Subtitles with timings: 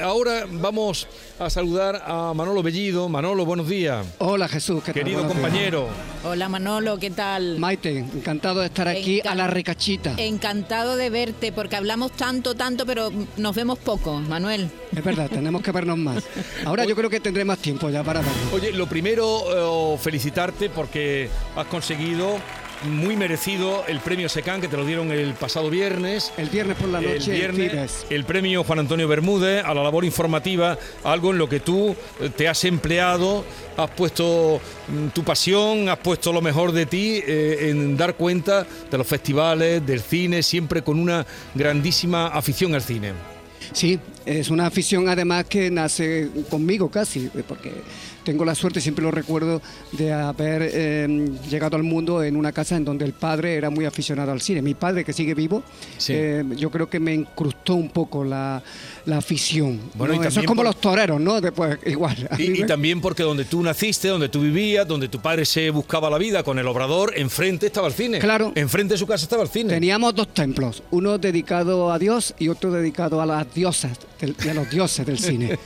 [0.00, 1.06] ahora vamos
[1.38, 3.08] a saludar a Manolo Bellido.
[3.08, 4.06] Manolo, buenos días.
[4.18, 5.02] Hola Jesús, ¿qué tal?
[5.02, 5.42] Querido Buenos días.
[5.50, 5.88] compañero.
[6.24, 7.58] Hola Manolo, ¿qué tal?
[7.58, 10.14] Maite, encantado de estar aquí a la recachita.
[10.16, 14.70] Encantado de verte, porque hablamos tanto, tanto, pero nos vemos poco, Manuel.
[14.94, 16.24] Es verdad, tenemos que vernos más.
[16.64, 18.52] Ahora yo creo que tendré más tiempo ya para vernos.
[18.52, 22.36] Oye, lo primero, eh, felicitarte porque has conseguido
[22.84, 26.32] muy merecido el premio SECAN que te lo dieron el pasado viernes.
[26.36, 28.06] El viernes por la el noche, viernes, Fires.
[28.10, 32.30] el premio Juan Antonio Bermúdez a la labor informativa, algo en lo que tú eh,
[32.34, 33.44] te has empleado,
[33.76, 38.66] has puesto mm, tu pasión, has puesto lo mejor de ti eh, en dar cuenta
[38.90, 43.12] de los festivales, del cine, siempre con una grandísima afición al cine.
[43.72, 47.72] Sí, es una afición además que nace conmigo casi, porque
[48.24, 49.60] tengo la suerte, siempre lo recuerdo,
[49.92, 53.84] de haber eh, llegado al mundo en una casa en donde el padre era muy
[53.84, 54.62] aficionado al cine.
[54.62, 55.62] Mi padre, que sigue vivo,
[55.98, 56.14] Sí.
[56.16, 58.62] eh, yo creo que me incrustó un poco la,
[59.04, 59.78] la afición.
[59.94, 60.24] Bueno, ¿no?
[60.24, 61.38] y Eso es como por- los toreros, ¿no?
[61.42, 62.16] Después, igual.
[62.38, 66.16] Y, también porque donde tú naciste, donde tú vivías, donde tu padre se buscaba la
[66.16, 68.20] vida con el obrador, enfrente estaba el cine.
[68.20, 68.52] Claro.
[68.54, 69.68] Enfrente de su casa estaba el cine.
[69.74, 74.48] Teníamos dos templos, uno dedicado a Dios y otro dedicado a las diosas del- y
[74.48, 75.58] a los dioses del cine.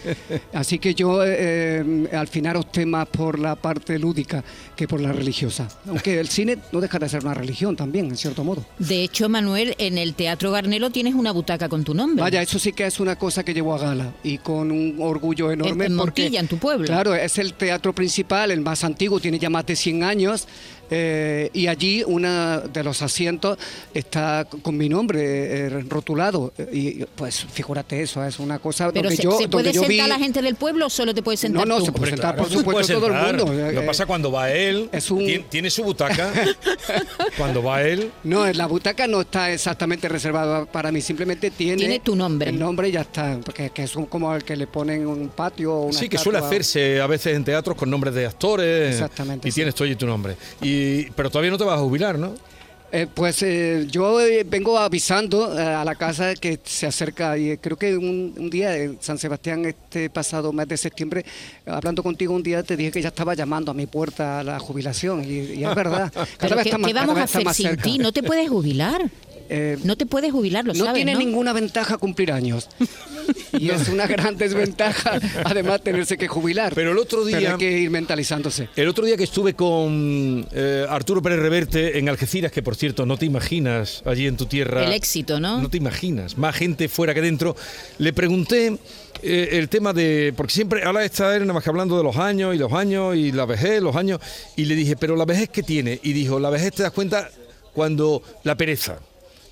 [0.52, 4.42] Así que yo eh, al final opté más por la parte lúdica
[4.76, 5.68] que por la religiosa.
[5.86, 8.64] Aunque el cine no deja de ser una religión también, en cierto modo.
[8.78, 12.22] De hecho, Manuel, en el Teatro Garnelo tienes una butaca con tu nombre.
[12.22, 15.50] Vaya, eso sí que es una cosa que llevo a gala y con un orgullo
[15.50, 15.86] enorme.
[15.86, 16.86] En- en porque, Montilla, en tu pueblo.
[16.86, 20.46] Claro, es el teatro principal, el más antiguo, tiene ya más de 100 años.
[20.90, 23.58] Eh, y allí uno de los asientos
[23.94, 25.20] está con mi nombre
[25.66, 26.52] eh, rotulado.
[26.72, 29.80] Y pues fíjate eso, es una cosa pero donde se, yo, ¿se puede donde yo
[29.82, 30.10] sentar vi...
[30.10, 31.86] la gente del pueblo o solo te puedes sentar No, no, tú?
[31.86, 33.44] se puede sentar, por supuesto, todo el mundo.
[33.52, 36.32] Lo que Eh, pasa cuando va él, es un- tiene, tiene su butaca.
[37.36, 41.76] cuando va él, No, la butaca no está exactamente reservada para mí, simplemente tiene...
[41.76, 42.50] Tiene tu nombre.
[42.50, 45.28] El nombre y ya está, porque que es un- como el que le ponen un
[45.28, 48.92] patio o una sí, que suele hacerse a veces en teatros con nombres de actores.
[48.94, 49.56] Exactamente, Y sí.
[49.56, 50.36] tienes tú allí tu nombre.
[50.62, 50.77] Y,
[51.16, 52.34] pero todavía no te vas a jubilar, ¿no?
[52.90, 57.50] Eh, pues eh, yo eh, vengo avisando eh, a la casa que se acerca y
[57.50, 61.22] eh, creo que un, un día en San Sebastián este pasado mes de septiembre,
[61.66, 64.58] hablando contigo un día te dije que ya estaba llamando a mi puerta a la
[64.58, 66.10] jubilación y, y es verdad.
[66.38, 67.98] Cada vez ¿qué, está más, qué cada vamos vez a hacer sin ti?
[67.98, 69.10] No te puedes jubilar.
[69.50, 71.18] Eh, No te puedes jubilar, lo no sabes, tiene ¿no?
[71.20, 72.68] ninguna ventaja cumplir años.
[73.58, 76.72] Y es una gran desventaja, además, tenerse que jubilar.
[76.74, 78.68] Pero el otro día- hay que ir mentalizándose.
[78.76, 83.04] El otro día que estuve con eh, Arturo Pérez Reverte en Algeciras, que por cierto
[83.04, 84.84] no te imaginas allí en tu tierra.
[84.84, 85.60] El éxito, ¿no?
[85.60, 87.54] No te imaginas, más gente fuera que dentro.
[87.98, 88.78] Le pregunté
[89.22, 90.32] eh, el tema de.
[90.36, 93.14] Porque siempre ahora está él nada más que hablando de los años y los años
[93.16, 94.20] y la vejez, los años.
[94.56, 96.00] Y le dije, ¿pero la vejez qué tiene?
[96.02, 97.28] Y dijo, la vejez te das cuenta
[97.74, 98.98] cuando la pereza.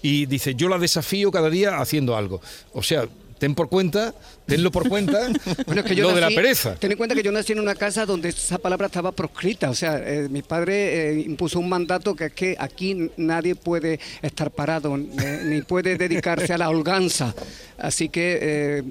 [0.07, 2.41] Y dice, yo la desafío cada día haciendo algo.
[2.73, 3.09] O sea.
[3.39, 4.15] Ten por cuenta,
[4.47, 5.29] tenlo por cuenta,
[5.67, 6.75] Bueno, es que yo lo de la pereza.
[6.77, 9.69] Ten en cuenta que yo nací en una casa donde esa palabra estaba proscrita.
[9.69, 14.01] O sea, eh, mi padre eh, impuso un mandato que es que aquí nadie puede
[14.23, 17.35] estar parado, eh, ni puede dedicarse a la holganza.
[17.77, 18.83] Así que eh,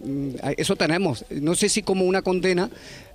[0.57, 1.25] eso tenemos.
[1.31, 2.69] No sé si como una condena,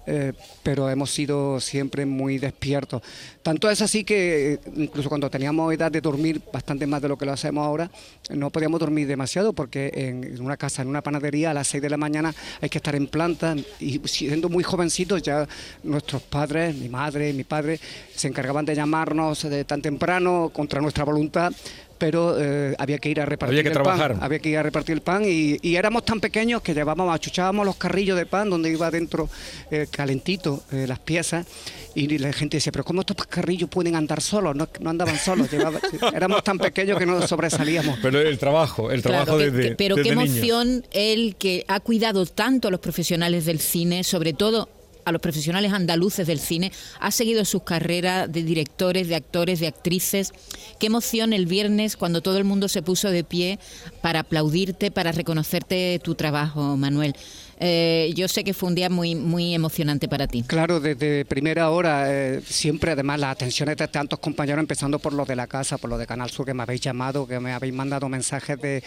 [0.06, 3.02] eh, pero hemos sido siempre muy despiertos.
[3.42, 7.18] Tanto es así que eh, incluso cuando teníamos edad de dormir bastante más de lo
[7.18, 7.90] que lo hacemos ahora,
[8.30, 11.90] no podíamos dormir demasiado porque en una casa, en una panadería, a las 6 de
[11.90, 15.46] la mañana hay que estar en planta y siendo muy jovencitos ya
[15.82, 17.80] nuestros padres, mi madre, mi padre,
[18.14, 21.52] se encargaban de llamarnos de tan temprano contra nuestra voluntad.
[22.00, 24.12] Pero eh, había que ir a repartir Había que el trabajar.
[24.14, 24.24] pan.
[24.24, 27.64] Había que ir a repartir el pan y, y éramos tan pequeños que llevábamos, achuchábamos
[27.66, 29.28] los carrillos de pan donde iba dentro
[29.70, 31.46] eh, calentito eh, las piezas
[31.94, 34.56] y la gente decía, pero ¿cómo estos carrillos pueden andar solos?
[34.56, 35.80] No, no andaban solos, llevaba-
[36.14, 37.98] éramos tan pequeños que no sobresalíamos.
[38.00, 40.36] Pero el trabajo, el trabajo Claro, desde que- pero desde qué niños.
[40.36, 44.68] emoción él que ha cuidado tanto a los profesionales del cine, sobre todo
[45.10, 49.66] a los profesionales andaluces del cine, ha seguido sus carreras de directores, de actores, de
[49.66, 50.32] actrices.
[50.78, 53.58] Qué emoción el viernes cuando todo el mundo se puso de pie
[54.00, 57.14] para aplaudirte, para reconocerte tu trabajo, Manuel.
[57.62, 60.42] Eh, yo sé que fue un día muy, muy emocionante para ti.
[60.46, 65.28] Claro, desde primera hora, eh, siempre además las atenciones de tantos compañeros, empezando por los
[65.28, 67.74] de la casa, por los de Canal Sur, que me habéis llamado, que me habéis
[67.74, 68.82] mandado mensajes de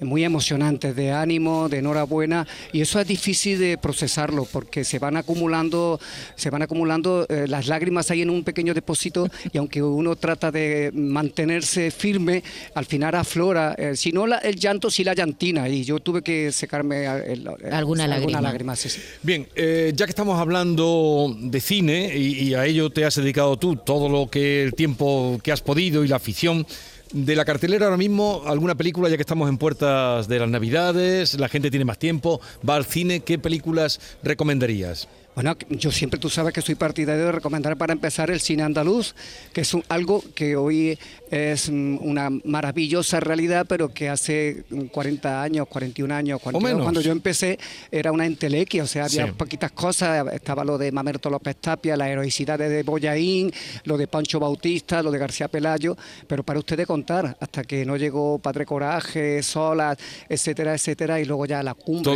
[0.00, 5.16] muy emocionantes, de ánimo, de enhorabuena, y eso es difícil de procesarlo, porque se van
[5.16, 5.98] acumulando,
[6.36, 10.52] se van acumulando eh, las lágrimas ahí en un pequeño depósito, y aunque uno trata
[10.52, 12.42] de mantenerse firme,
[12.74, 16.22] al final aflora, eh, si no la- el llanto, sí la llantina, y yo tuve
[16.22, 17.72] que secarme el- el-
[18.04, 18.40] Alguna lágrima.
[18.40, 19.00] lágrima, sí, sí.
[19.22, 23.56] Bien, eh, ya que estamos hablando de cine y, y a ello te has dedicado
[23.56, 26.66] tú todo lo que el tiempo que has podido y la afición,
[27.12, 31.34] De la cartelera ahora mismo, alguna película, ya que estamos en puertas de las Navidades,
[31.38, 35.06] la gente tiene más tiempo, va al cine, ¿qué películas recomendarías?
[35.36, 39.14] Bueno, yo siempre tú sabes que soy partidario de recomendar para empezar el cine andaluz,
[39.52, 40.98] que es algo que hoy
[41.30, 47.58] es una maravillosa realidad, pero que hace 40 años, 41 años, cuando yo empecé
[47.90, 52.08] era una entelequia, o sea, había poquitas cosas, estaba lo de Mamerto López Tapia, la
[52.08, 53.52] heroicidad de Boyaín,
[53.84, 57.98] lo de Pancho Bautista, lo de García Pelayo, pero para ustedes contar, hasta que no
[57.98, 59.98] llegó Padre Coraje, Solas,
[60.30, 62.14] etcétera, etcétera, y luego ya la cumbre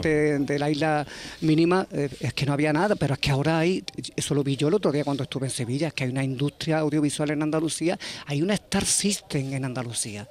[0.00, 1.06] de, la isla
[1.42, 3.84] mínima, eh, es que no había nada, pero es que ahora hay,
[4.16, 6.24] eso lo vi yo el otro día cuando estuve en Sevilla, es que hay una
[6.24, 10.28] industria audiovisual en Andalucía, hay una Star System en Andalucía.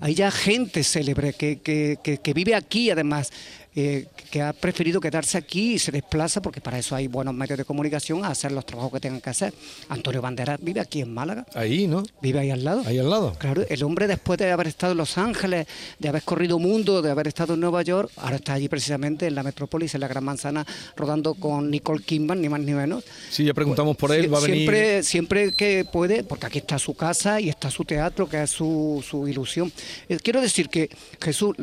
[0.00, 3.30] Hay ya gente célebre que, que, que, vive aquí, además,
[3.74, 7.58] eh, que ha preferido quedarse aquí y se desplaza, porque para eso hay buenos medios
[7.58, 9.54] de comunicación, a hacer los trabajos que tengan que hacer.
[9.88, 11.46] Antonio Banderas vive aquí en Málaga.
[11.54, 12.02] Ahí, ¿no?
[12.20, 12.82] Vive ahí al lado.
[12.84, 13.34] Ahí al lado.
[13.38, 15.66] Claro, el hombre después de haber estado en Los Ángeles,
[15.98, 19.34] de haber corrido mundo, de haber estado en Nueva York, ahora está allí precisamente en
[19.34, 20.66] la metrópolis, en la Gran Manzana,
[20.96, 23.04] rodando con Nicole Kidman, ni más ni menos.
[23.30, 24.56] Sí, ya preguntamos por él, va a venir.
[24.56, 28.50] Siempre, siempre que puede, porque aquí está su casa y está su teatro, que es
[28.50, 29.72] su, su ilusión.
[30.08, 30.90] Eh, quiero decir que
[31.20, 31.56] Jesús,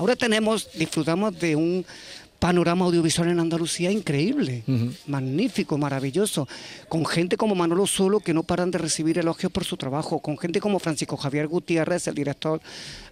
[0.00, 1.84] ahora tenemos disfrutamos de un
[2.40, 4.64] panorama audiovisual en Andalucía increíble,
[5.06, 6.48] magnífico, maravilloso,
[6.88, 10.38] con gente como Manolo Solo que no paran de recibir elogios por su trabajo, con
[10.38, 12.60] gente como Francisco Javier Gutiérrez, el director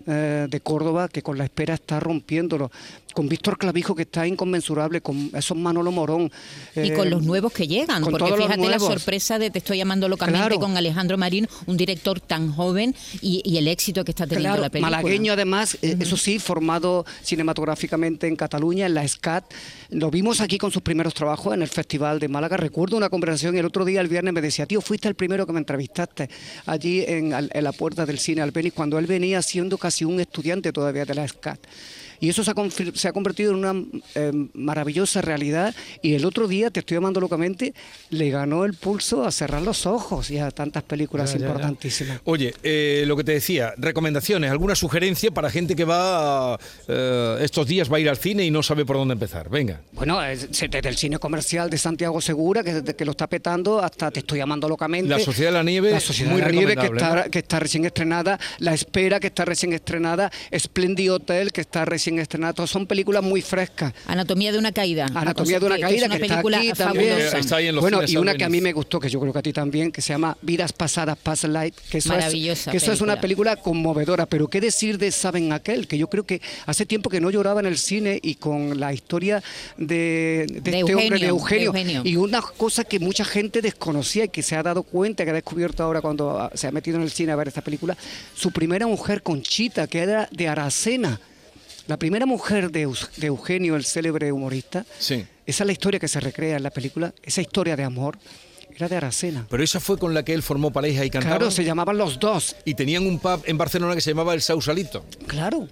[0.07, 2.71] eh, de Córdoba, que con la espera está rompiéndolo,
[3.13, 6.31] con Víctor Clavijo que está inconmensurable, con esos Manolo Morón.
[6.75, 10.09] y con eh, los nuevos que llegan, porque fíjate la sorpresa de Te estoy llamando
[10.09, 14.71] locamente con Alejandro Marín, un director tan joven y, el éxito que está teniendo la
[14.71, 14.99] película.
[14.99, 19.53] Malagueño además, eh, eso sí, formado cinematográficamente en Cataluña, en la SCAT.
[19.91, 22.57] Lo vimos aquí con sus primeros trabajos en el Festival de Málaga.
[22.57, 25.53] Recuerdo una conversación el otro día, el viernes, me decía, tío, fuiste el primero que
[25.53, 26.31] me entrevistaste
[26.67, 30.73] allí en, en la puerta del cine Albeniz, cuando él venía siendo casi un estudiante
[30.73, 31.59] todavía de la SCAT.
[32.21, 32.51] Y eso se
[33.09, 33.85] ha, convertido en una
[34.15, 35.75] eh, maravillosa realidad.
[36.03, 37.75] Y el otro día, te estoy llamando locamente,
[38.11, 42.21] le ganó el pulso a cerrar los ojos y a tantas películas importantísimas.
[42.25, 47.67] Oye, eh, lo que te decía, recomendaciones, alguna sugerencia para gente que va eh, estos
[47.67, 49.49] días va a ir al cine y no sabe por dónde empezar.
[49.49, 49.81] Venga.
[49.93, 54.21] Bueno, desde el cine comercial de Santiago Segura, que, que lo está petando, hasta te
[54.21, 55.09] estoy llamando locamente.
[55.09, 55.91] La Sociedad de la Nieve.
[55.91, 58.39] La Sociedad de la Nieve, que está, que está recién estrenada.
[58.59, 60.31] La Espera, que está recién estrenada.
[60.57, 62.67] Splendid Hotel, que está recién en estrenado.
[62.67, 63.93] Son películas muy frescas.
[64.07, 65.07] Anatomía de una caída.
[65.15, 67.81] Anatomía de una caída, que, está aquí también.
[67.81, 69.93] bueno, y una que a mí me gustó, que yo creo que a ti también,
[69.93, 73.57] que se llama Vidas Pasadas, Past Life, que eso, es, que eso es una película
[73.57, 74.27] conmovedora.
[74.27, 77.61] Pero qué decir de Saben Aquel, que yo creo que hace tiempo que no lloraba
[77.61, 79.43] en el cine y con la historia
[79.77, 81.73] de, este hombre, de Eugenio,
[82.05, 85.35] Y una cosa que mucha gente desconocía y que se ha dado cuenta, que ha
[85.35, 87.97] descubierto ahora cuando se ha metido en el cine a ver esta película,
[88.35, 91.21] su primera mujer, Conchita, que era de Aracena.
[91.89, 92.83] La primera mujer de,
[93.23, 97.41] Eugenio, el célebre humorista, esa es la historia que se recrea en la película, esa
[97.41, 98.19] historia de amor,
[98.77, 99.47] era de Aracena.
[99.49, 101.39] Pero esa fue con la que él formó pareja y cantaba.
[101.39, 102.57] Claro, se llamaban los dos.
[102.67, 105.03] Y tenían un pub en Barcelona que se llamaba El Sausalito.
[105.27, 105.67] Claro.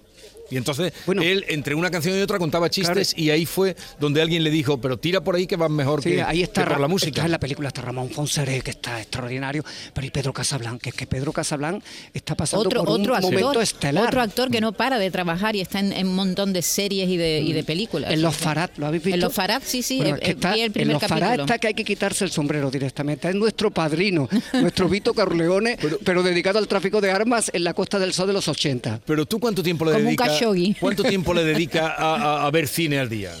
[0.49, 4.43] Y entonces él, entre una canción y otra, contaba chistes y ahí fue donde alguien
[4.43, 7.09] le dijo, pero tira por ahí que vas mejor que, ahí está, por la música.
[7.09, 9.63] Está en la película está Ramón Fonseré, que está extraordinario,
[9.93, 11.83] pero y Pedro Casablanc, que es que Pedro Casablanc
[12.13, 14.07] está pasando por un momento estelar.
[14.07, 17.17] Otro actor que no para de trabajar y está en, un montón de series y
[17.17, 17.65] de, mm.
[17.65, 18.11] películas.
[18.11, 19.15] En Los Farad, ¿lo habéis visto?
[19.15, 20.37] En Los Farad, sí, sí, el
[20.75, 23.29] En Los Farad está que hay que quitarse el sombrero directamente.
[23.29, 27.99] Es nuestro padrino, nuestro Vito Carleone, pero, dedicado al tráfico de armas en la Costa
[27.99, 29.01] del Sol de los 80.
[29.05, 30.36] Pero tú, ¿cuánto tiempo le dedicas?
[30.79, 33.31] ¿Cuánto tiempo le dedica a, ver cine al día?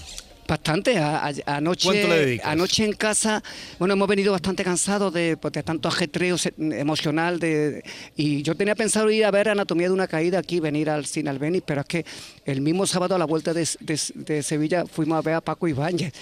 [0.47, 0.97] Bastante.
[1.45, 3.43] anoche, anoche en casa,
[3.79, 7.39] bueno, hemos venido bastante cansados de, pues, tanto ajetreo emocional.
[7.39, 7.83] De,
[8.15, 11.29] y yo tenía pensado ir a ver Anatomía de una Caída aquí, venir al cine
[11.29, 12.05] Albeniz, pero es que
[12.45, 13.65] el mismo sábado a la vuelta de,
[14.41, 16.13] Sevilla fuimos a ver a Paco Ibáñez,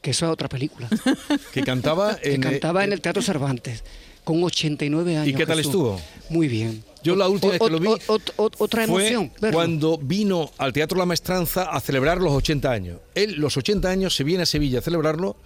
[0.00, 0.88] que eso es otra película.
[1.52, 3.84] que cantaba en, que cantaba en el Teatro Cervantes,
[4.24, 5.28] con 89 años.
[5.28, 6.00] ¿Y qué tal estuvo?
[6.30, 6.82] Muy bien.
[7.06, 7.88] Yo la última vez que lo vi
[8.36, 12.98] otra emoción, fue cuando vino al Teatro La Maestranza a celebrar los 80 años.
[13.14, 15.36] Él, los 80 años, se viene a Sevilla a celebrarlo.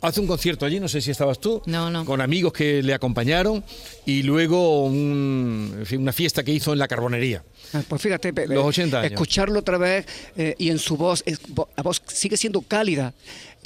[0.00, 2.06] Hace un concierto allí, no sé si estabas tú, no, no.
[2.06, 3.62] con amigos que le acompañaron
[4.06, 7.44] y luego una fiesta que hizo en la carbonería.
[7.74, 9.12] Ah, pues fíjate, los 80 años.
[9.12, 10.06] escucharlo otra vez
[10.36, 11.22] eh, y en su voz,
[11.76, 13.12] la voz sigue siendo cálida,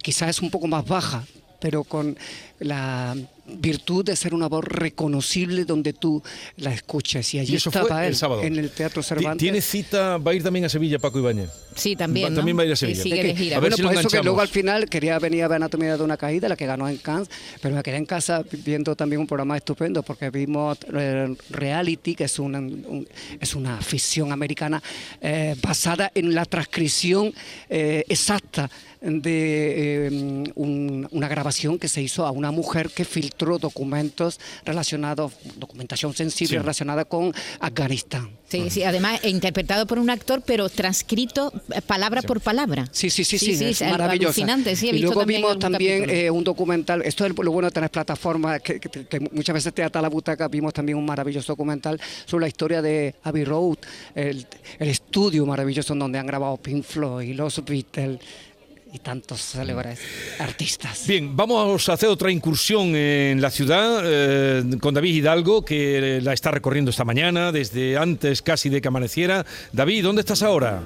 [0.02, 1.24] quizás es un poco más baja,
[1.64, 2.14] pero con
[2.60, 3.16] la
[3.46, 6.22] virtud de ser una voz reconocible donde tú
[6.58, 7.32] la escuches.
[7.32, 8.42] Y allí Y eso estaba fue él, el sábado.
[8.42, 9.38] en el Teatro Cervantes.
[9.38, 11.48] Tiene cita, va a ir también a Sevilla Paco Ibáñez.
[11.74, 12.26] Sí, también.
[12.26, 12.36] Va- ¿no?
[12.36, 13.02] también va a ir a Y Sevilla.
[13.02, 13.56] sigue Es que- de gira.
[13.56, 14.24] A ver bueno, si por eso que enganchamos.
[14.26, 16.98] luego al final quería venir a ver Anatomía de una caída, la que ganó en
[16.98, 17.28] Cannes,
[17.62, 22.24] pero me quedé en casa viendo también un programa estupendo porque vimos eh, Reality, que
[22.24, 23.08] es una, un-
[23.40, 24.82] es una ficción americana
[25.22, 27.32] eh, basada en la transcripción
[27.70, 28.70] eh, exacta
[29.04, 30.10] de eh,
[30.54, 36.54] un- una grabación que se hizo a una mujer que filtró documentos relacionados, documentación sensible
[36.54, 36.58] Sí.
[36.58, 38.30] relacionada con Afganistán.
[38.48, 42.86] Sí, sí, además interpretado por un actor, pero transcrito eh, palabra por palabra.
[42.92, 44.28] Sí, sí, sí, sí, es al- maravillosa.
[44.28, 47.68] Alucinante, sí, y visto luego también vimos también eh, un documental, esto es lo bueno
[47.68, 51.04] de tener plataformas que, que- que muchas veces te ata la butaca, vimos también un
[51.04, 53.78] maravilloso documental sobre la historia de Abbey Road,
[54.14, 54.46] el,
[54.78, 58.20] el estudio maravilloso en donde han grabado Pink Floyd y los Beatles
[58.94, 59.98] y tantos célebres
[60.38, 61.06] artistas.
[61.08, 66.32] Bien, vamos a hacer otra incursión en la ciudad eh, con David Hidalgo, que la
[66.32, 69.44] está recorriendo esta mañana, desde antes casi de que amaneciera.
[69.72, 70.80] David, ¿dónde estás ahora?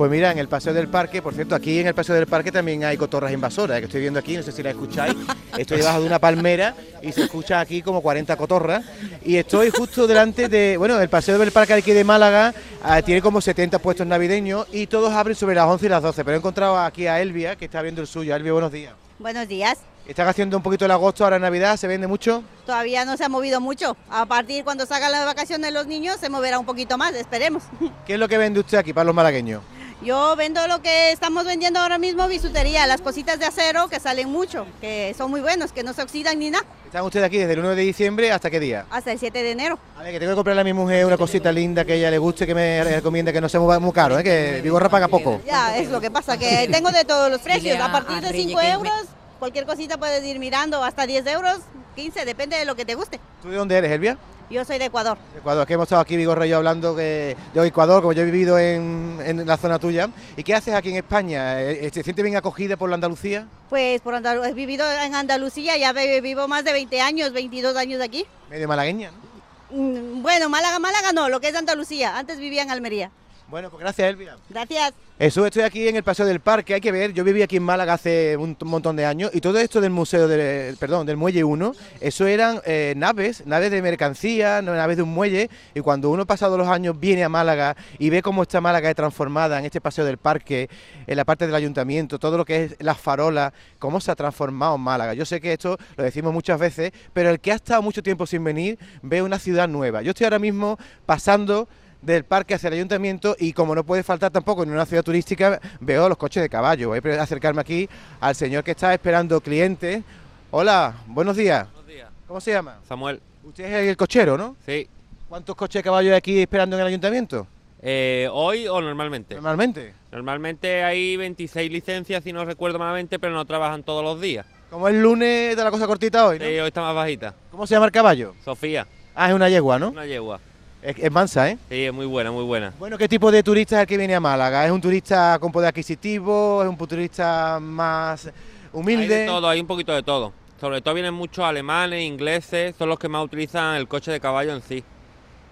[0.00, 2.50] Pues mira, en el Paseo del Parque, por cierto, aquí en el Paseo del Parque
[2.50, 5.14] también hay cotorras invasoras, que estoy viendo aquí, no sé si la escucháis.
[5.58, 8.82] Estoy debajo de una palmera y se escucha aquí como 40 cotorras.
[9.22, 13.20] Y estoy justo delante de, bueno, el Paseo del Parque aquí de Málaga ah, tiene
[13.20, 16.24] como 70 puestos navideños y todos abren sobre las 11 y las 12.
[16.24, 18.34] Pero he encontrado aquí a Elvia, que está viendo el suyo.
[18.34, 18.94] Elvia, buenos días.
[19.18, 19.80] Buenos días.
[20.06, 22.42] Están haciendo un poquito el agosto, ahora en Navidad, ¿se vende mucho?
[22.64, 23.94] Todavía no se ha movido mucho.
[24.08, 27.64] A partir cuando salgan las vacaciones los niños se moverá un poquito más, esperemos.
[28.06, 29.60] ¿Qué es lo que vende usted aquí para los malagueños?
[30.02, 34.30] Yo vendo lo que estamos vendiendo ahora mismo, bisutería, las cositas de acero que salen
[34.30, 37.52] mucho, que son muy buenos, que no se oxidan ni nada, Están ustedes aquí desde
[37.52, 38.86] el 1 de diciembre hasta qué día?
[38.90, 39.78] hasta el 7 de enero.
[39.98, 42.10] A ver, que tengo que comprarle a mi mujer una cosita linda que a ella
[42.10, 44.24] le guste, que me recomiende que no sea muy, caro, ¿eh?
[44.24, 45.42] que Vigorra paga poco.
[45.46, 47.78] Ya, es lo que pasa, que tengo de todos los precios.
[47.78, 49.02] A- partir de Reyes 5 que me- euros,
[49.38, 51.58] cualquier cosita puedes ir mirando, hasta 10 euros,
[51.94, 53.20] 15, depende de lo que te guste.
[53.42, 54.16] ¿Tú de dónde eres, Elvia?
[54.50, 55.16] Yo soy de Ecuador.
[55.32, 58.22] De Ecuador, que hemos estado aquí Vigorra y yo hablando que, de Ecuador, como yo
[58.22, 60.08] he vivido en, en la zona tuya.
[60.36, 61.62] ¿Y qué haces aquí en España?
[61.62, 63.46] Eh, ¿Te sientes bien acogida por la Andalucía?
[63.68, 68.00] Pues por Andalu- he vivido en Andalucía, ya vivo más de 20 años, 22 años
[68.02, 68.26] aquí.
[68.50, 69.78] Medio malagueña, ¿no?
[69.82, 72.18] Mm, Bueno, Málaga, Málaga no, lo que es Andalucía.
[72.18, 73.12] Antes vivía en Almería.
[73.50, 74.36] Bueno, pues gracias, Elvia.
[74.48, 74.92] Gracias.
[75.18, 77.64] Eso, estoy aquí en el Paseo del Parque, hay que ver, yo viví aquí en
[77.64, 81.44] Málaga hace un montón de años y todo esto del museo, de, perdón, del Muelle
[81.44, 86.24] 1, eso eran eh, naves, naves de mercancía, naves de un muelle y cuando uno
[86.24, 89.82] pasado los años viene a Málaga y ve cómo está Málaga es transformada en este
[89.82, 90.70] Paseo del Parque,
[91.06, 94.78] en la parte del ayuntamiento, todo lo que es las farolas, cómo se ha transformado
[94.78, 95.12] Málaga.
[95.12, 98.26] Yo sé que esto lo decimos muchas veces, pero el que ha estado mucho tiempo
[98.26, 100.00] sin venir ve una ciudad nueva.
[100.00, 101.68] Yo estoy ahora mismo pasando
[102.02, 105.60] del parque hacia el ayuntamiento y como no puede faltar tampoco en una ciudad turística,
[105.80, 106.88] veo los coches de caballo.
[106.88, 107.88] Voy a acercarme aquí
[108.20, 110.02] al señor que está esperando clientes.
[110.50, 111.66] Hola, buenos días.
[111.72, 112.08] Buenos días.
[112.26, 112.78] ¿Cómo se llama?
[112.88, 114.56] Samuel, Usted es el cochero, ¿no?
[114.66, 114.88] sí.
[115.28, 117.46] ¿Cuántos coches de caballo hay aquí esperando en el ayuntamiento?
[117.82, 119.36] Eh, ¿Hoy o normalmente?
[119.36, 119.94] Normalmente.
[120.10, 124.44] Normalmente hay 26 licencias, si no recuerdo malamente, pero no trabajan todos los días.
[124.70, 126.44] Como es lunes de la cosa cortita hoy, ¿no?
[126.44, 127.32] Sí, hoy está más bajita.
[127.52, 128.34] ¿Cómo se llama el caballo?
[128.44, 129.90] Sofía, Ah, es una yegua, ¿no?
[129.90, 130.40] una yegua.
[130.82, 131.58] Es, es mansa, ¿eh?
[131.68, 132.72] Sí, es muy buena, muy buena.
[132.78, 134.64] Bueno, ¿qué tipo de turista es el que viene a Málaga?
[134.64, 136.62] ¿Es un turista con poder adquisitivo?
[136.62, 138.30] ¿Es un turista más
[138.72, 139.02] humilde?
[139.14, 140.32] Hay de todo, hay un poquito de todo.
[140.58, 144.54] Sobre todo vienen muchos alemanes, ingleses, son los que más utilizan el coche de caballo
[144.54, 144.82] en sí.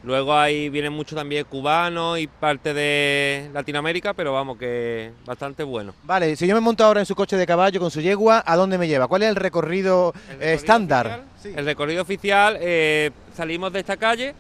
[0.05, 5.93] Luego ahí vienen muchos también cubanos y parte de Latinoamérica, pero vamos, que bastante bueno.
[6.05, 8.57] Vale, si yo me monto ahora en su coche de caballo con su yegua, ¿a
[8.57, 9.09] dónde me lleva?
[9.09, 11.07] ¿Cuál es el recorrido, El eh, recorrido estándar?
[11.37, 14.35] oficial- El recorrido oficial, eh, salimos de esta calle,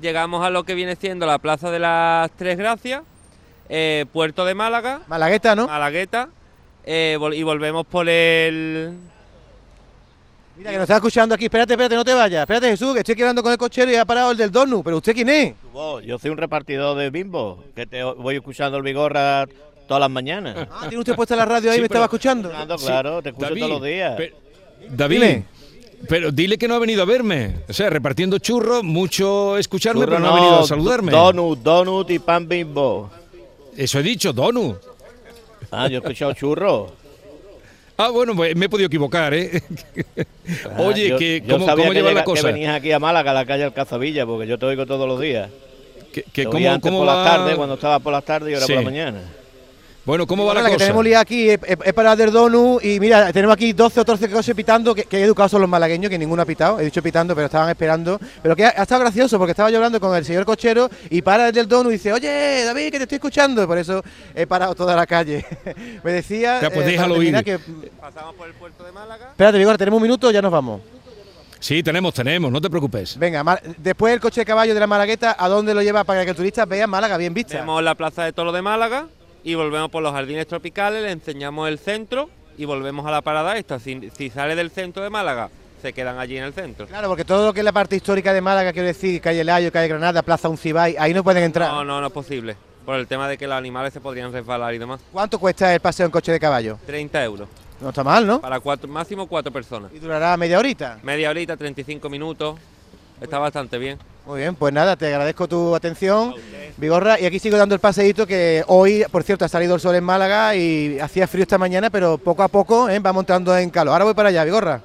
[0.00, 3.02] llegamos a lo que viene siendo la Plaza de las Tres Gracias,
[3.68, 5.66] eh, Puerto de Málaga, Malagueta, ¿no?
[5.66, 6.28] Malagueta,
[6.84, 8.92] eh, vol- y volvemos por el...
[10.56, 11.46] Mira, que nos está escuchando aquí.
[11.46, 12.42] Espérate, espérate, no te vayas.
[12.42, 14.84] Espérate, Jesús, que estoy hablando con el cochero y ha parado el del Donu.
[14.84, 15.54] ¿Pero usted quién es?
[16.06, 19.46] Yo soy un repartidor de bimbo, que te voy escuchando el Vigorra
[19.88, 20.68] todas las mañanas.
[20.70, 22.52] Ah, ¿tiene usted puesta la radio ahí y Sí, me estaba escuchando?
[22.78, 24.16] Claro, te escucho David, todos los días.
[24.90, 25.44] David, Dime.
[26.08, 27.56] Pero dile que no ha venido a verme.
[27.68, 31.12] O sea, repartiendo churros, mucho escucharme, Churro pero no, ha venido a saludarme.
[31.12, 33.10] Donut, donut y pan bimbo.
[33.76, 34.76] Eso he dicho, Donu.
[35.70, 36.92] Ah, yo he escuchado churro.
[37.96, 39.62] Ah, bueno, pues me he podido equivocar, ¿eh?
[40.66, 42.48] Ah, Oye, yo- que, yo ¿cómo, sabía cómo que lleva la cosa?
[42.48, 45.20] Que venías aquí a Málaga, a la calle Alcazavilla, porque yo te oigo todos los
[45.20, 45.48] días.
[46.12, 47.14] Que, que Te cómo, antes cómo por va...
[47.24, 48.72] las tardes, cuando estaba por las tardes y ahora Sí.
[48.74, 49.20] por la mañana.
[50.04, 50.84] Bueno, ¿cómo va Ahora la, que cosa?
[50.84, 54.04] tenemos liada aquí es, es- es para del Donu y mira, tenemos aquí 12 o
[54.04, 57.02] 13 coches pitando, que, que educados son los malagueños, que ninguno ha pitado, he dicho
[57.02, 58.20] pitando, pero estaban esperando.
[58.42, 61.22] Pero que ha, ha estado gracioso porque estaba yo hablando con el señor cochero y
[61.22, 63.66] para el del Donu y dice, oye, David, que te estoy escuchando.
[63.66, 64.02] Por eso
[64.34, 65.42] he parado toda la calle.
[66.04, 66.60] Me decía...
[66.60, 67.42] Ya, pues eh, déjalo ir.
[67.42, 67.58] que-
[67.98, 69.28] Pasamos por el puerto de Málaga.
[69.30, 70.82] Espérate, Vigor, tenemos un minuto, ya nos vamos.
[71.60, 73.16] Sí, tenemos, tenemos, no te preocupes.
[73.18, 76.30] Venga, después el coche de caballo de la Malagueta, ¿a dónde lo lleva para que
[76.30, 77.56] el turista vea Málaga bien vista?
[77.56, 79.06] Vemos la plaza de Toro de Málaga
[79.44, 83.56] y volvemos por los jardines tropicales, le enseñamos el centro y volvemos a la parada
[83.58, 83.78] esta.
[83.78, 85.50] Si, si sale del centro de Málaga,
[85.82, 86.86] se quedan allí en el centro.
[86.86, 89.70] Claro, porque todo lo que es la parte histórica de Málaga, quiero decir, calle Layo,
[89.70, 91.70] calle Granada, Plaza Uncibay, ahí no pueden entrar.
[91.70, 92.56] No, no, no es posible.
[92.86, 95.00] Por el tema de que los animales se podrían resbalar y demás.
[95.12, 96.78] ¿Cuánto cuesta el paseo en coche de caballo?
[96.86, 97.48] 30 euros.
[97.82, 98.40] No está mal, ¿no?
[98.40, 99.92] Para cuatro, máximo cuatro personas.
[99.92, 100.98] Y durará media horita.
[101.02, 102.58] Media horita, 35 minutos.
[103.20, 103.98] Está bastante bien.
[104.26, 106.34] Muy bien, pues nada, te agradezco tu atención,
[106.78, 109.94] Vigorra, y aquí sigo dando el paseíto que hoy, por cierto, ha salido el sol
[109.96, 112.98] en Málaga y hacía frío esta mañana, pero poco a poco ¿eh?
[113.00, 113.92] va montando en calor.
[113.92, 114.80] Ahora voy para allá, Vigorra.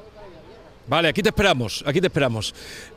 [0.89, 2.53] Vale, aquí te esperamos, aquí te esperamos.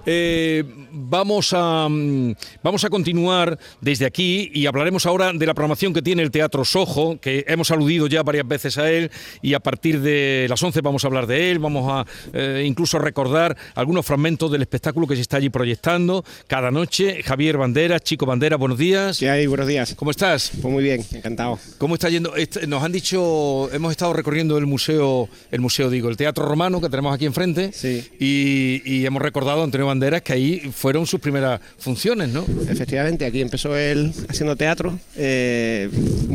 [0.06, 2.32] Eh, vamos, a, mm,
[2.62, 6.64] vamos a continuar desde aquí y hablaremos ahora de la programación que tiene el Teatro
[6.64, 9.10] Sojo, que hemos aludido ya varias veces a él
[9.42, 12.98] y a partir de las 11 vamos a hablar de él, vamos a eh, incluso
[12.98, 17.22] recordar algunos fragmentos del espectáculo que se está allí proyectando cada noche.
[17.22, 19.18] Javier Banderas, Chico Banderas, buenos días.
[19.18, 19.46] ¿Qué hay?
[19.46, 19.94] Buenos días.
[19.96, 20.50] ¿Cómo estás?
[20.62, 21.58] Pues muy bien, encantado.
[21.76, 22.34] ¿Cómo está yendo?
[22.36, 26.80] Este- Nos han dicho, hemos estado recorriendo el museo, el museo digo, el Teatro Romano
[26.80, 27.70] que tenemos aquí enfrente.
[27.82, 28.04] Sí.
[28.20, 32.46] Y, y hemos recordado a Antonio Banderas que ahí fueron sus primeras funciones, ¿no?
[32.68, 35.90] Efectivamente, aquí empezó él haciendo teatro eh,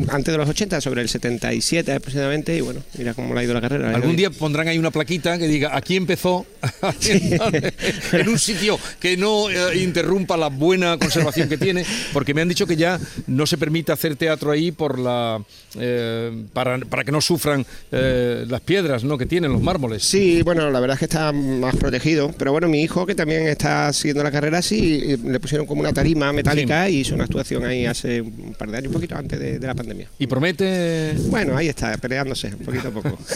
[0.10, 3.54] antes de los 80, sobre el 77 aproximadamente, y bueno, mira cómo le ha ido
[3.54, 3.96] la carrera.
[3.96, 6.46] Algún día pondrán ahí una plaquita que diga aquí empezó
[8.12, 12.50] en un sitio que no eh, interrumpa la buena conservación que tiene, porque me han
[12.50, 15.42] dicho que ya no se permite hacer teatro ahí por la
[15.80, 19.18] eh, para, para que no sufran eh, las piedras ¿no?
[19.18, 20.04] que tienen los mármoles.
[20.04, 23.48] Sí, bueno, la verdad es que está más protegido, pero bueno, mi hijo que también
[23.48, 27.65] está siguiendo la carrera, sí, le pusieron como una tarima metálica y hizo una actuación
[27.65, 30.10] ahí hace un par de años, un poquito antes de, de la pandemia.
[30.20, 31.13] Y promete.
[31.29, 33.17] Bueno, ahí está, peleándose, poquito a poco.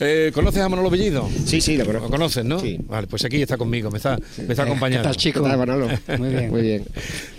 [0.00, 1.28] Eh, ¿Conoces a Manolo Bellido?
[1.46, 2.10] Sí, sí, lo Lo conozco.
[2.10, 2.58] conoces, ¿no?
[2.58, 2.78] Sí.
[2.88, 5.04] Vale, pues aquí está conmigo, me está, me está ¿Qué acompañando.
[5.08, 5.42] tal, chico?
[5.42, 5.88] ¿Qué tal, Manolo?
[6.18, 6.50] Muy bien.
[6.50, 6.84] Muy bien.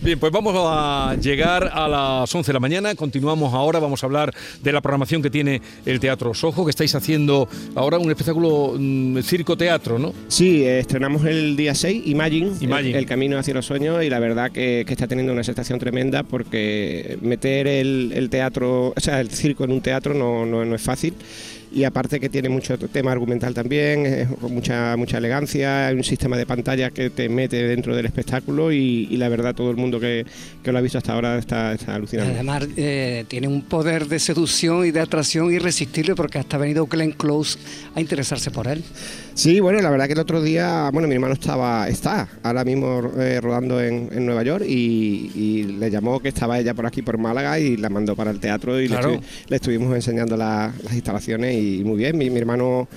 [0.01, 2.95] Bien, pues vamos a llegar a las 11 de la mañana.
[2.95, 4.33] Continuamos ahora, vamos a hablar
[4.63, 8.75] de la programación que tiene el Teatro Sojo, que estáis haciendo ahora un espectáculo
[9.36, 10.13] mm, circo-teatro, ¿no?
[10.27, 12.89] Sí, eh, estrenamos el día 6, Imagine, Imagine.
[12.92, 15.80] El, el camino hacia los sueños, y la verdad que, que está teniendo una aceptación
[15.80, 20.65] tremenda porque meter el, el teatro, o sea, el circo en un teatro no, no,
[20.65, 21.13] no es fácil.
[21.75, 26.38] Y aparte que tiene mucho tema argumental también, con mucha, mucha elegancia, hay un sistema
[26.38, 30.00] de pantalla que te mete dentro del espectáculo y, y la verdad todo el mundo
[30.00, 30.25] que,
[30.64, 32.33] que lo ha visto hasta ahora está, está alucinando.
[32.33, 36.86] Además, eh, tiene un poder de seducción y de atracción irresistible porque hasta ha venido
[36.88, 37.59] Glenn Close
[37.94, 38.81] a interesarse por él.
[39.37, 43.01] Sí, bueno, la verdad que el otro día, bueno, mi hermano estaba, está ahora mismo
[43.17, 47.01] eh, rodando en, en Nueva York y, y le llamó que estaba ella por aquí,
[47.01, 49.15] por Málaga, y la mandó para el teatro y le Claro.
[49.15, 52.17] estu- le, estuvimos enseñando la- las instalaciones y muy bien.
[52.17, 52.87] Mi, mi hermano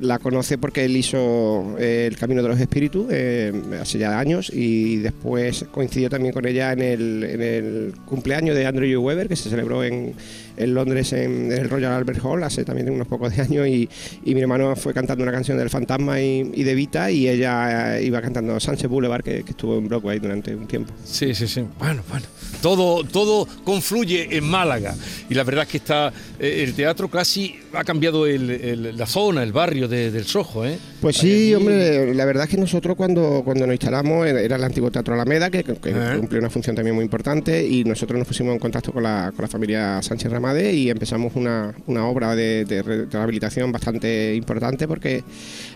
[0.00, 4.50] la conoce porque él hizo eh, el Camino de los Espíritus eh, hace ya años
[4.52, 9.36] y después coincidió también con ella en el, en el cumpleaños de Andrew Webber que
[9.36, 10.14] se celebró en,
[10.56, 13.88] en Londres en, el Royal Albert Hall hace también unos pocos de años y,
[14.24, 18.04] y mi hermano fue cantando una canción del Fantasma y, de Vita y ella eh,
[18.04, 20.92] iba cantando Sunset Boulevard que, estuvo en Broadway durante un tiempo.
[21.04, 21.64] Sí, sí, sí.
[21.78, 22.26] Bueno, bueno.
[22.60, 24.94] Todo, todo confluye en Málaga.
[25.30, 29.52] Y la verdad es que está el teatro casi ha cambiado el- la zona, el
[29.52, 30.78] barrio de- del Sojo, ¿eh?
[31.00, 34.90] Pues sí, hombre, la verdad es que nosotros cuando, cuando nos instalamos era el antiguo
[34.90, 36.16] Teatro Alameda, que, que Ajá.
[36.18, 39.42] cumple una función también muy importante, y nosotros nos pusimos en contacto con la, con
[39.42, 44.34] la familia Sánchez Ramade y empezamos una, una obra de, de re- de rehabilitación bastante
[44.34, 45.22] importante porque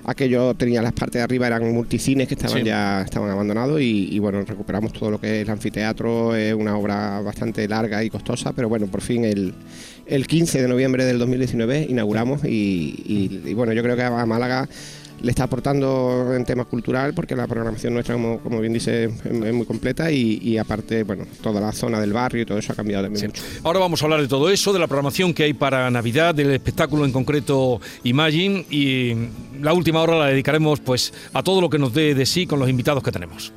[0.05, 2.64] aquello tenía las partes de arriba, eran multicines que estaban Sí.
[2.64, 6.77] ya estaban abandonados y, y, bueno, recuperamos todo lo que es el anfiteatro, es una
[6.77, 9.55] obra bastante larga y costosa, pero bueno, por fin el,
[10.07, 12.49] el 15 de noviembre del 2019 inauguramos y,
[13.07, 14.69] y- y, bueno, yo creo que a Málaga
[15.23, 19.13] le está aportando en tema cultural porque la programación nuestra, como, como bien dice, es,
[19.25, 22.73] es muy completa y, y aparte, bueno, toda la zona del barrio y todo eso
[22.73, 23.43] ha cambiado también mucho.
[23.63, 26.51] Ahora vamos a hablar de todo eso, de la programación que hay para Navidad, del
[26.51, 29.15] espectáculo en concreto Imagine y
[29.61, 32.59] la última hora la dedicaremos pues a todo lo que nos dé de sí con
[32.59, 33.53] los invitados que tenemos.